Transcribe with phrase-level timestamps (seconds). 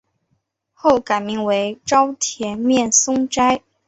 [0.73, 1.39] 后改名
[1.85, 3.61] 沼田面松斋。